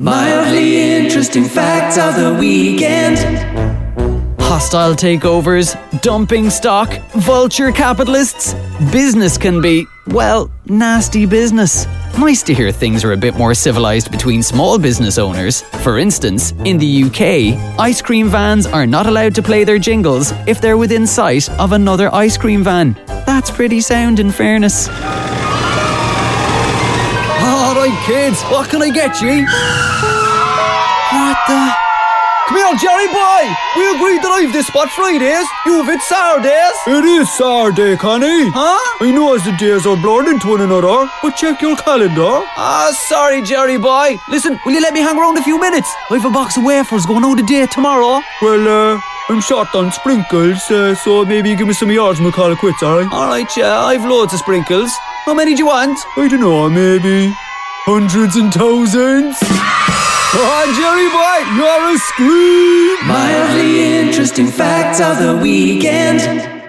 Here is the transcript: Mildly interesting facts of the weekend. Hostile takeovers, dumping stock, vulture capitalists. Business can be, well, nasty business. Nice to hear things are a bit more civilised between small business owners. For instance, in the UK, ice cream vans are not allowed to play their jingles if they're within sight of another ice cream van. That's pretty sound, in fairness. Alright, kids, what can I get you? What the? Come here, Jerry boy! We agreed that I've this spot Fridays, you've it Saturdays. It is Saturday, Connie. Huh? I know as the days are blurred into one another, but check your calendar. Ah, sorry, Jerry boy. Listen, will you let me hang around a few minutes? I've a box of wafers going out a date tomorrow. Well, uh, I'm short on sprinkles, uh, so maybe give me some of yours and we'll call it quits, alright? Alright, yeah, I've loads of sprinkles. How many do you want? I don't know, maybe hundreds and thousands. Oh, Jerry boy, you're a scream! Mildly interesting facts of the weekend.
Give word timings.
Mildly 0.00 0.82
interesting 0.82 1.44
facts 1.44 1.98
of 1.98 2.16
the 2.16 2.34
weekend. 2.34 3.16
Hostile 4.40 4.94
takeovers, 4.94 5.76
dumping 6.02 6.50
stock, 6.50 6.92
vulture 7.12 7.70
capitalists. 7.70 8.54
Business 8.90 9.38
can 9.38 9.62
be, 9.62 9.86
well, 10.08 10.50
nasty 10.66 11.26
business. 11.26 11.86
Nice 12.18 12.42
to 12.42 12.54
hear 12.54 12.72
things 12.72 13.04
are 13.04 13.12
a 13.12 13.16
bit 13.16 13.36
more 13.36 13.54
civilised 13.54 14.10
between 14.10 14.42
small 14.42 14.80
business 14.80 15.16
owners. 15.16 15.62
For 15.84 16.00
instance, 16.00 16.50
in 16.64 16.76
the 16.78 17.04
UK, 17.04 17.78
ice 17.78 18.02
cream 18.02 18.28
vans 18.28 18.66
are 18.66 18.86
not 18.88 19.06
allowed 19.06 19.36
to 19.36 19.42
play 19.42 19.62
their 19.62 19.78
jingles 19.78 20.32
if 20.48 20.60
they're 20.60 20.76
within 20.76 21.06
sight 21.06 21.48
of 21.60 21.70
another 21.70 22.12
ice 22.12 22.36
cream 22.36 22.64
van. 22.64 22.94
That's 23.26 23.48
pretty 23.48 23.80
sound, 23.80 24.18
in 24.18 24.32
fairness. 24.32 24.88
Alright, 27.84 28.06
kids, 28.06 28.40
what 28.44 28.70
can 28.70 28.80
I 28.80 28.88
get 28.88 29.20
you? 29.20 29.44
What 31.12 31.36
the? 31.44 31.60
Come 32.48 32.56
here, 32.56 32.72
Jerry 32.80 33.08
boy! 33.12 33.44
We 33.76 33.84
agreed 33.92 34.24
that 34.24 34.32
I've 34.32 34.54
this 34.54 34.68
spot 34.68 34.88
Fridays, 34.88 35.44
you've 35.66 35.92
it 35.92 36.00
Saturdays. 36.00 36.72
It 36.88 37.04
is 37.04 37.28
Saturday, 37.36 38.00
Connie. 38.00 38.48
Huh? 38.56 39.04
I 39.04 39.12
know 39.12 39.34
as 39.34 39.44
the 39.44 39.52
days 39.60 39.84
are 39.84 40.00
blurred 40.00 40.28
into 40.28 40.48
one 40.48 40.62
another, 40.62 41.12
but 41.20 41.36
check 41.36 41.60
your 41.60 41.76
calendar. 41.76 42.48
Ah, 42.56 42.88
sorry, 43.04 43.42
Jerry 43.42 43.76
boy. 43.76 44.16
Listen, 44.30 44.58
will 44.64 44.72
you 44.72 44.80
let 44.80 44.94
me 44.94 45.00
hang 45.00 45.18
around 45.18 45.36
a 45.36 45.42
few 45.42 45.60
minutes? 45.60 45.92
I've 46.08 46.24
a 46.24 46.30
box 46.30 46.56
of 46.56 46.64
wafers 46.64 47.04
going 47.04 47.22
out 47.22 47.38
a 47.38 47.42
date 47.42 47.70
tomorrow. 47.70 48.24
Well, 48.40 48.64
uh, 48.64 49.00
I'm 49.28 49.42
short 49.42 49.74
on 49.74 49.92
sprinkles, 49.92 50.70
uh, 50.70 50.94
so 50.94 51.26
maybe 51.26 51.54
give 51.54 51.68
me 51.68 51.74
some 51.74 51.90
of 51.90 51.94
yours 51.94 52.16
and 52.16 52.24
we'll 52.24 52.32
call 52.32 52.50
it 52.50 52.56
quits, 52.56 52.82
alright? 52.82 53.12
Alright, 53.12 53.54
yeah, 53.58 53.76
I've 53.76 54.08
loads 54.08 54.32
of 54.32 54.40
sprinkles. 54.40 54.90
How 55.28 55.34
many 55.34 55.52
do 55.52 55.58
you 55.58 55.66
want? 55.66 56.00
I 56.16 56.28
don't 56.28 56.40
know, 56.40 56.70
maybe 56.70 57.36
hundreds 57.86 58.36
and 58.36 58.52
thousands. 58.52 59.36
Oh, 60.36 60.64
Jerry 60.74 61.08
boy, 61.12 61.38
you're 61.54 61.94
a 61.94 61.98
scream! 61.98 63.06
Mildly 63.06 64.00
interesting 64.00 64.46
facts 64.46 65.00
of 65.00 65.18
the 65.18 65.36
weekend. 65.42 66.63